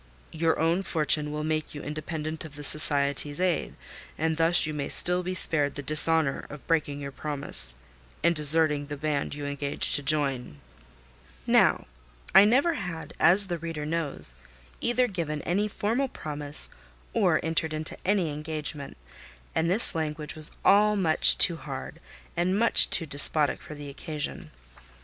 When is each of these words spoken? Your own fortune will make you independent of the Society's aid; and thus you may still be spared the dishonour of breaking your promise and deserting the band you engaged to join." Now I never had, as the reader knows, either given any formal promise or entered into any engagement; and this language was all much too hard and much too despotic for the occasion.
Your 0.31 0.57
own 0.57 0.81
fortune 0.81 1.31
will 1.31 1.43
make 1.43 1.75
you 1.75 1.83
independent 1.83 2.43
of 2.43 2.55
the 2.55 2.63
Society's 2.63 3.39
aid; 3.39 3.75
and 4.17 4.35
thus 4.37 4.65
you 4.65 4.73
may 4.73 4.89
still 4.89 5.21
be 5.21 5.35
spared 5.35 5.75
the 5.75 5.83
dishonour 5.83 6.47
of 6.49 6.65
breaking 6.65 6.99
your 7.01 7.11
promise 7.11 7.75
and 8.23 8.33
deserting 8.35 8.87
the 8.87 8.97
band 8.97 9.35
you 9.35 9.45
engaged 9.45 9.93
to 9.93 10.01
join." 10.01 10.59
Now 11.45 11.85
I 12.33 12.45
never 12.45 12.73
had, 12.73 13.13
as 13.19 13.45
the 13.45 13.59
reader 13.59 13.85
knows, 13.85 14.35
either 14.81 15.05
given 15.07 15.43
any 15.43 15.67
formal 15.67 16.07
promise 16.07 16.71
or 17.13 17.39
entered 17.43 17.71
into 17.71 17.95
any 18.03 18.33
engagement; 18.33 18.97
and 19.53 19.69
this 19.69 19.93
language 19.93 20.33
was 20.33 20.51
all 20.65 20.95
much 20.95 21.37
too 21.37 21.57
hard 21.57 21.99
and 22.35 22.57
much 22.57 22.89
too 22.89 23.05
despotic 23.05 23.61
for 23.61 23.75
the 23.75 23.87
occasion. 23.89 24.49